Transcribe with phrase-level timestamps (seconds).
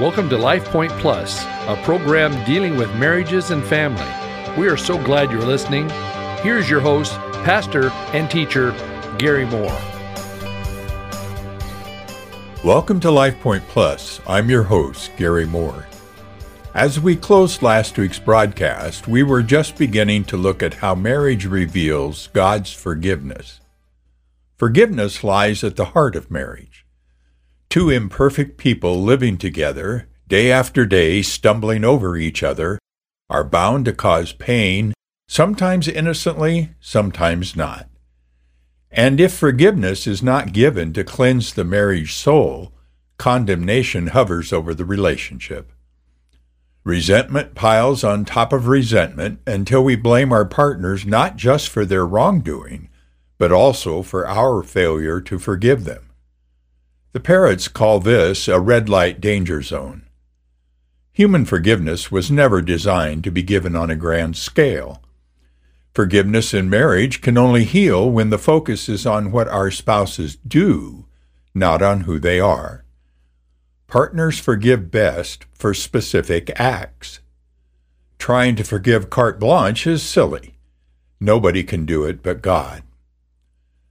[0.00, 4.02] Welcome to Life Point Plus, a program dealing with marriages and family.
[4.58, 5.90] We are so glad you're listening.
[6.40, 7.12] Here's your host,
[7.44, 8.70] pastor and teacher,
[9.18, 9.78] Gary Moore.
[12.64, 14.22] Welcome to Life Point Plus.
[14.26, 15.86] I'm your host, Gary Moore.
[16.72, 21.44] As we closed last week's broadcast, we were just beginning to look at how marriage
[21.44, 23.60] reveals God's forgiveness.
[24.56, 26.86] Forgiveness lies at the heart of marriage.
[27.70, 32.80] Two imperfect people living together, day after day stumbling over each other,
[33.28, 34.92] are bound to cause pain,
[35.28, 37.88] sometimes innocently, sometimes not.
[38.90, 42.72] And if forgiveness is not given to cleanse the marriage soul,
[43.18, 45.70] condemnation hovers over the relationship.
[46.82, 52.04] Resentment piles on top of resentment until we blame our partners not just for their
[52.04, 52.88] wrongdoing,
[53.38, 56.09] but also for our failure to forgive them.
[57.12, 60.02] The Parrotts call this a red light danger zone.
[61.12, 65.02] Human forgiveness was never designed to be given on a grand scale.
[65.92, 71.06] Forgiveness in marriage can only heal when the focus is on what our spouses do,
[71.52, 72.84] not on who they are.
[73.88, 77.18] Partners forgive best for specific acts.
[78.18, 80.54] Trying to forgive carte blanche is silly.
[81.18, 82.84] Nobody can do it but God.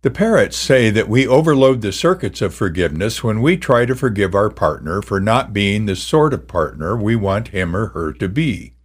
[0.02, 4.34] The Parrotts say that we overload the circuits of forgiveness when we try to forgive
[4.34, 8.30] our partner for not being the sort of partner we want him or her to
[8.30, 8.76] be.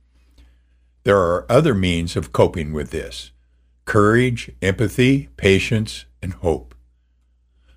[1.04, 3.30] There are other means of coping with this
[3.84, 6.74] courage, empathy, patience, and hope.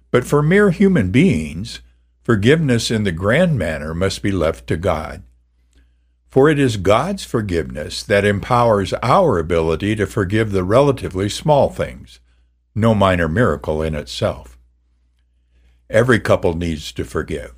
[0.09, 1.81] But for mere human beings,
[2.23, 5.21] forgiveness in the grand manner must be left to God.
[6.27, 12.19] For it is God's forgiveness that empowers our ability to forgive the relatively small things
[12.77, 14.55] no minor miracle in itself.
[15.89, 17.55] Every couple needs to forgive.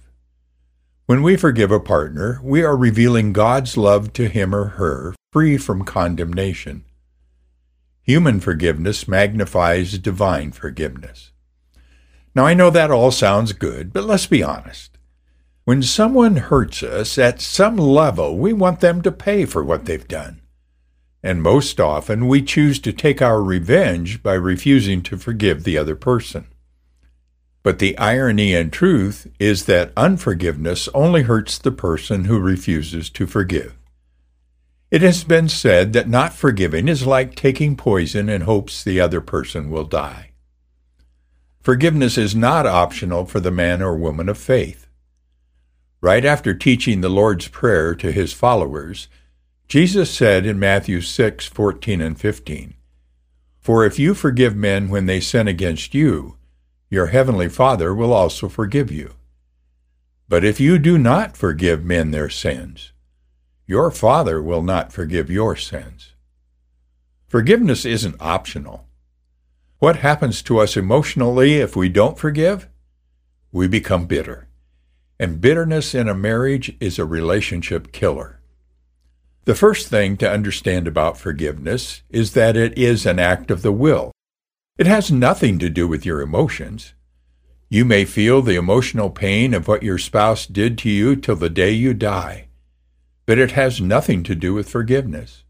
[1.08, 5.58] When we forgive a partner, we are revealing God's love to him or her, free
[5.58, 6.86] from condemnation.
[8.02, 11.32] Human forgiveness magnifies divine forgiveness.
[12.34, 14.98] Now, I know that all sounds good, but let's be honest.
[15.66, 20.08] When someone hurts us, at some level, we want them to pay for what they've
[20.08, 20.42] done
[21.22, 25.96] and most often we choose to take our revenge by refusing to forgive the other
[25.96, 26.48] person.
[27.62, 33.28] But the irony and truth is that unforgiveness only hurts the person who refuses to
[33.28, 33.76] forgive.
[34.90, 39.22] It has been said that not forgiving is like taking poison in hopes the other
[39.22, 40.32] person will die.
[41.62, 44.88] Forgiveness is not optional for the man or woman of faith.
[46.02, 49.10] Right after teaching the Lord's Prayer to his followers,
[49.70, 52.74] Jesus said in Matthew 6, 14 and 15,
[53.60, 56.38] For if you forgive men when they sin against you,
[56.90, 59.14] your heavenly Father will also forgive you.
[60.28, 62.94] But if you do not forgive men their sins,
[63.68, 66.14] your Father will not forgive your sins.
[67.28, 68.88] Forgiveness isn't optional.
[69.78, 72.68] What happens to us emotionally if we don't forgive?
[73.52, 74.48] We become bitter.
[75.20, 78.39] And bitterness in a marriage is a relationship killer.
[79.46, 83.72] The first thing to understand about forgiveness is that it is an act of the
[83.72, 84.12] will.
[84.78, 86.94] It has nothing to do with your emotions.
[87.70, 91.50] You may feel the emotional pain of what your spouse did to you till the
[91.50, 92.48] day you die,
[93.26, 95.44] but it has nothing to do with forgiveness.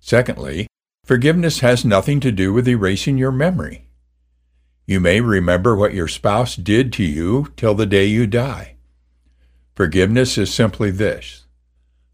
[0.00, 0.66] Secondly,
[1.04, 3.88] forgiveness has nothing to do with erasing your memory.
[4.86, 8.74] You may remember what your spouse did to you till the day you die.
[9.76, 11.44] Forgiveness is simply this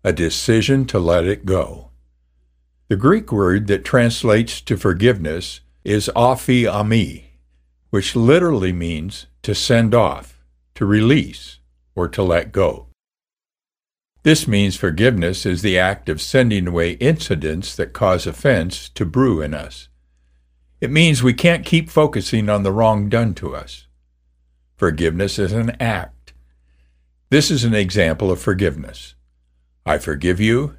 [0.09, 1.91] a decision to let it go.
[2.89, 7.25] The Greek word that translates to forgiveness is aphiemi,
[7.91, 10.43] which literally means to send off,
[10.77, 11.59] to release,
[11.95, 12.87] or to let go.
[14.23, 19.43] This means forgiveness is the act of sending away incidents that cause offense to brew
[19.43, 19.89] in us.
[20.81, 23.87] It means we can't keep focusing on the wrong done to us.
[24.75, 26.33] Forgiveness is an act.
[27.29, 29.15] This is an example of forgiveness.
[29.87, 30.77] I forgive you.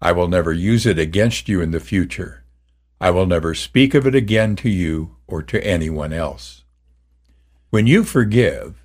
[0.00, 2.44] I will never use it against you in the future.
[3.00, 6.64] I will never speak of it again to you or to anyone else.
[7.70, 8.84] When you forgive,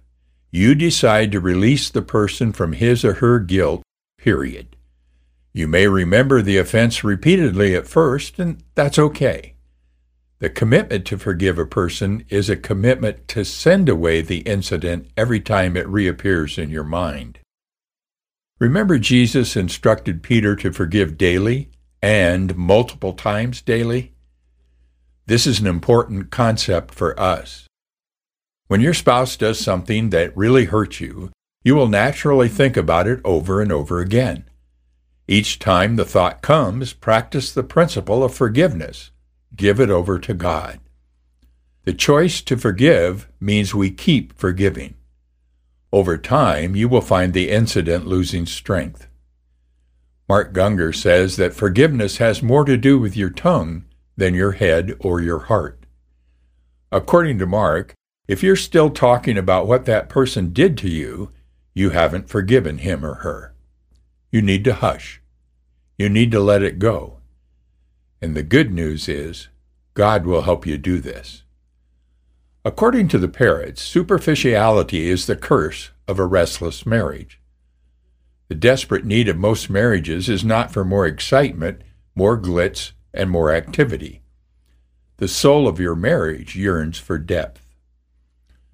[0.52, 3.84] you decide to release the person from his or her guilt,
[4.18, 4.76] period.
[5.54, 9.56] You may remember the offense repeatedly at first, and that's okay.
[10.40, 15.40] The commitment to forgive a person is a commitment to send away the incident every
[15.40, 17.40] time it reappears in your mind.
[18.60, 21.70] Remember, Jesus instructed Peter to forgive daily
[22.02, 24.14] and multiple times daily?
[25.28, 27.68] This is an important concept for us.
[28.68, 31.32] When your spouse does something that really hurts you,
[31.64, 34.46] you will naturally think about it over and over again.
[35.28, 39.12] Each time the thought comes, practice the principle of forgiveness.
[39.56, 40.80] Give it over to God.
[41.84, 44.96] The choice to forgive means we keep forgiving.
[45.92, 49.08] Over time, you will find the incident losing strength.
[50.28, 53.86] Mark Gungor says that forgiveness has more to do with your tongue
[54.18, 55.86] than your head or your heart.
[56.92, 57.94] According to Mark,
[58.28, 61.32] if you're still talking about what that person did to you,
[61.74, 63.54] you haven't forgiven him or her.
[64.32, 65.22] You need to hush.
[65.98, 67.20] You need to let it go.
[68.22, 69.48] And the good news is,
[69.94, 71.44] God will help you do this.
[72.68, 77.40] According to the Parrotts, superficiality is the curse of a restless marriage.
[78.50, 81.82] The desperate need of most marriages is not for more excitement,
[82.14, 84.22] more glitz, and more activity.
[85.16, 87.66] The soul of your marriage yearns for depth.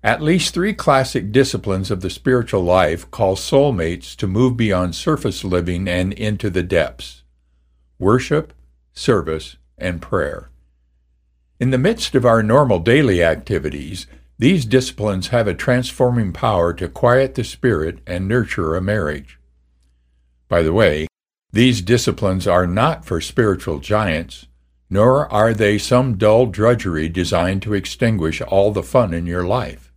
[0.04, 5.44] At least three classic disciplines of the spiritual life call soulmates to move beyond surface
[5.44, 7.22] living and into the depths
[8.00, 8.54] worship,
[8.92, 10.50] service, and prayer.
[11.60, 14.08] In the midst of our normal daily activities,
[14.40, 19.40] these disciplines have a transforming power to quiet the spirit and nurture a marriage.
[20.50, 21.08] By the way,
[21.52, 24.48] these disciplines are not for spiritual giants,
[24.90, 29.92] nor are they some dull drudgery designed to extinguish all the fun in your life.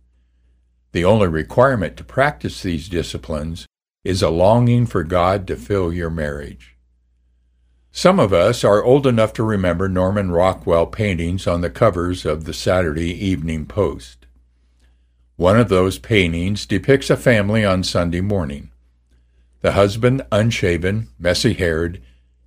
[0.91, 3.65] The only requirement to practice these disciplines
[4.03, 6.76] is a longing for God to fill your marriage.
[7.91, 12.45] Some of us are old enough to remember Norman Rockwell paintings on the covers of
[12.45, 14.27] the Saturday Evening Post.
[15.35, 18.71] One of those paintings depicts a family on Sunday morning.
[19.61, 22.01] The husband, unshaven, messy haired,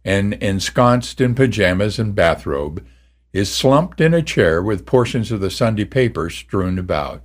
[0.04, 2.84] and ensconced in pajamas and bathrobe,
[3.32, 7.22] is slumped in a chair with portions of the Sunday paper strewn about.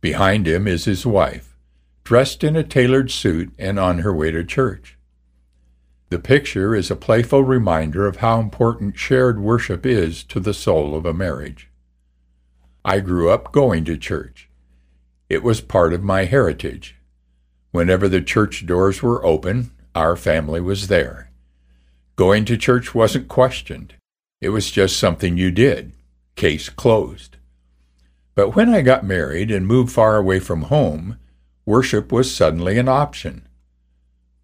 [0.00, 1.56] Behind him is his wife,
[2.04, 4.95] dressed in a tailored suit and on her way to church.
[6.08, 10.94] The picture is a playful reminder of how important shared worship is to the soul
[10.94, 11.68] of a marriage.
[12.84, 14.48] I grew up going to church.
[15.28, 16.94] It was part of my heritage.
[17.72, 21.32] Whenever the church doors were open, our family was there.
[22.14, 23.94] Going to church wasn't questioned.
[24.40, 25.90] It was just something you did.
[26.36, 27.36] Case closed.
[28.36, 31.18] But when I got married and moved far away from home,
[31.64, 33.45] worship was suddenly an option.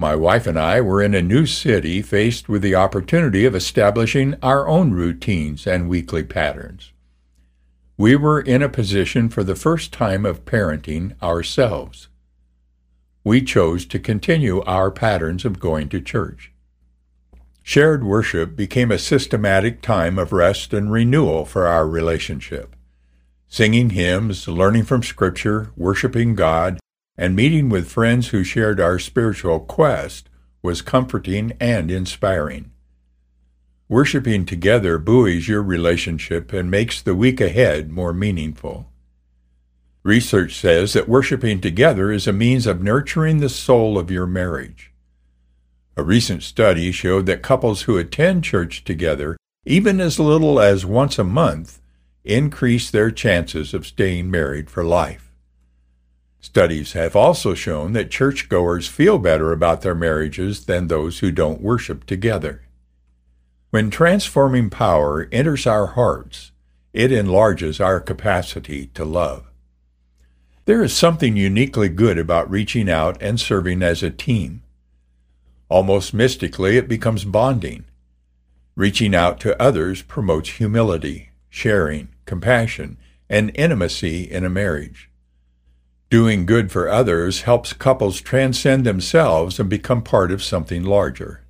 [0.03, 4.35] My wife and I were in a new city faced with the opportunity of establishing
[4.43, 6.93] our own routines and weekly patterns.
[7.97, 12.09] We were in a position for the first time of parenting ourselves
[13.25, 16.53] we chose to continue our patterns of going to church.
[17.63, 22.75] Shared worship became a systematic time of rest and renewal for our relationship.
[23.47, 26.81] Singing hymns, learning from Scripture, worshiping God,
[27.17, 30.29] and meeting with friends who shared our spiritual quest
[30.63, 32.71] was comforting and inspiring.
[33.89, 38.89] Worshiping together buoys your relationship and makes the week ahead more meaningful.
[40.03, 44.93] Research says that worshiping together is a means of nurturing the soul of your marriage.
[45.97, 49.37] A recent study showed that couples who attend church together,
[49.67, 51.81] even as little as once a month,
[52.25, 55.32] increase their chances of staying married for life.
[56.43, 61.63] Studies have also shown that churchgoers feel better about their marriages than those who don't
[61.63, 62.63] worship together.
[63.71, 66.51] When transforming power enters our hearts,
[66.93, 69.47] it enlarges our capacity to love.
[70.65, 74.65] There is something uniquely good about reaching out and serving as a team.
[75.69, 77.85] Almost mystically, it becomes bonding.
[78.75, 82.99] Reaching out to others promotes humility, sharing, compassion,
[83.31, 85.09] and intimacy in a marriage.
[86.13, 91.41] Doing good for others helps couples transcend themselves and become part of something larger.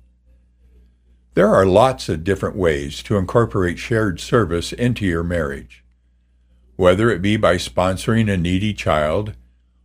[1.33, 5.83] There are lots of different ways to incorporate shared service into your marriage
[6.77, 9.33] whether it be by sponsoring a needy child,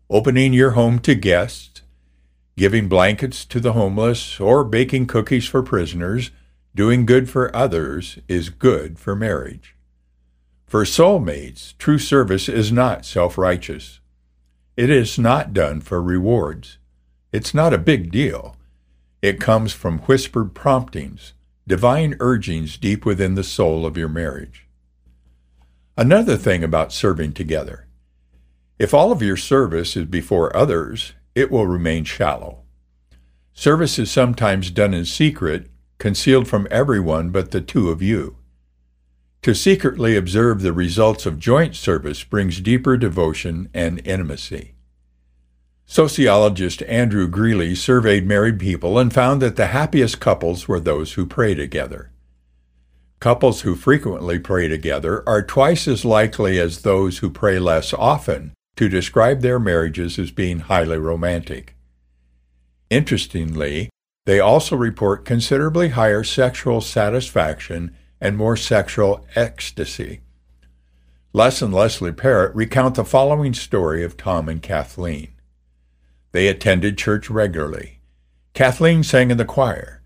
[0.08, 1.82] opening your home to guests,
[2.56, 6.30] giving blankets to the homeless, or baking cookies for prisoners,
[6.72, 9.74] doing good for others is good for marriage.
[10.66, 14.00] For soulmates, true service is not self righteous.
[14.78, 16.78] It is not done for rewards.
[17.32, 18.54] It's not a big deal.
[19.20, 21.32] It comes from whispered promptings,
[21.66, 24.68] divine urgings deep within the soul of your marriage.
[25.96, 27.88] Another thing about serving together.
[28.78, 32.60] If all of your service is before others, it will remain shallow.
[33.52, 35.68] Service is sometimes done in secret,
[35.98, 38.37] concealed from everyone but the two of you.
[39.48, 44.74] To secretly observe the results of joint service brings deeper devotion and intimacy.
[45.86, 51.24] Sociologist Andrew Greeley surveyed married people and found that the happiest couples were those who
[51.24, 52.10] pray together.
[53.20, 58.52] Couples who frequently pray together are twice as likely as those who pray less often
[58.76, 61.74] to describe their marriages as being highly romantic.
[62.90, 63.88] Interestingly,
[64.26, 70.20] they also report considerably higher sexual satisfaction and more sexual ecstasy.
[71.32, 75.32] Les and Leslie Parrott recount the following story of Tom and Kathleen.
[76.32, 78.00] They attended church regularly.
[78.54, 80.02] Kathleen sang in the choir.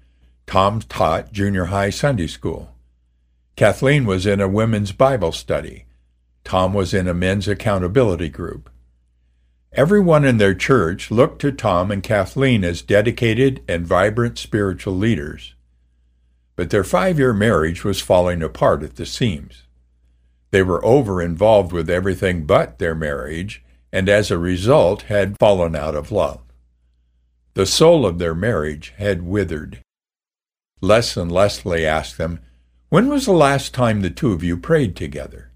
[0.47, 2.75] Tom taught junior high Sunday school.
[3.57, 5.87] Kathleen was in a women's Bible study.
[6.45, 8.69] Tom was in a men's accountability group.
[9.73, 15.55] Everyone in their church looked to Tom and Kathleen as dedicated and vibrant spiritual leaders.
[16.57, 19.65] But their five year marriage was falling apart at the seams.
[20.51, 25.75] They were over involved with everything but their marriage, and as a result had fallen
[25.75, 26.41] out of love.
[27.55, 29.81] The soul of their marriage had withered.
[30.81, 32.41] Les and less, Leslie asked them,
[32.89, 35.53] When was the last time the two of you prayed together?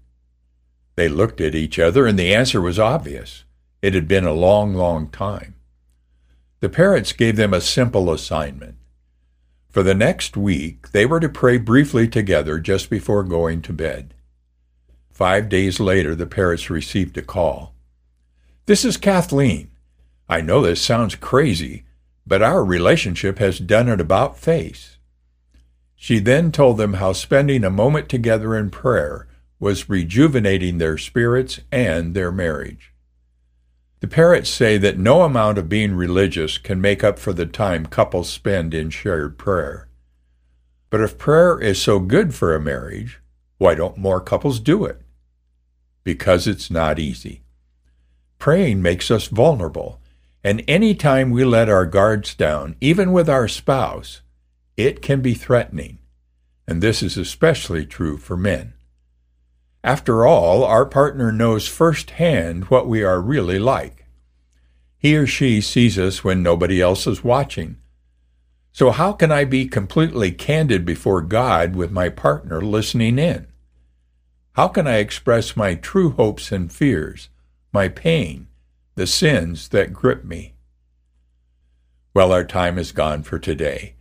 [0.95, 3.43] They looked at each other, and the answer was obvious.
[3.81, 5.55] It had been a long, long time.
[6.59, 8.75] The Parrotts gave them a simple assignment.
[9.69, 14.13] For the next week, they were to pray briefly together just before going to bed.
[15.11, 17.73] Five days later, the Parrotts received a call.
[18.65, 19.71] This is Kathleen.
[20.29, 21.85] I know this sounds crazy,
[22.25, 24.97] but our relationship has done it about face.
[25.95, 29.27] She then told them how spending a moment together in prayer
[29.59, 32.93] was rejuvenating their spirits and their marriage.
[33.99, 37.87] The Parrotts say that no amount of being religious can make up for the time
[37.87, 39.87] couples spend in shared prayer.
[40.91, 43.19] But if prayer is so good for a marriage,
[43.57, 45.01] why don't more couples do it?
[46.03, 47.41] Because it's not easy.
[48.37, 49.99] Praying makes us vulnerable,
[50.43, 54.21] and any time we let our guards down, even with our spouse,
[54.77, 55.97] it can be threatening.
[56.67, 58.73] And this is especially true for men.
[59.87, 64.05] After all, our partner knows firsthand what we are really like.
[64.97, 67.77] He or she sees us when nobody else is watching.
[68.73, 73.47] So, how can I be completely candid before God with my partner listening in?
[74.55, 77.29] How can I express my true hopes and fears,
[77.71, 78.47] my pain,
[78.95, 80.55] the sins that grip me?
[82.13, 83.95] Well, our time is gone for today.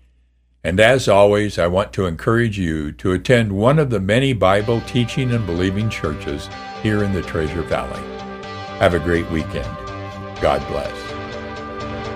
[0.67, 4.81] And as always, I want to encourage you to attend one of the many Bible
[4.81, 6.49] teaching and believing churches
[6.83, 8.03] here in the Treasure Valley.
[8.81, 9.65] Have a great weekend.
[10.41, 10.91] God bless.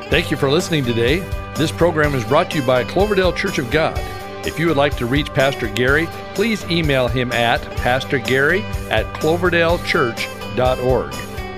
[0.09, 1.21] Thank you for listening today.
[1.55, 3.97] This program is brought to you by Cloverdale Church of God.
[4.45, 11.13] If you would like to reach Pastor Gary, please email him at pastorgary at cloverdalechurch.org.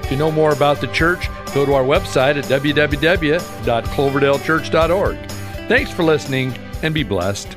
[0.09, 5.19] To know more about the church, go to our website at www.cloverdalechurch.org.
[5.69, 7.57] Thanks for listening and be blessed.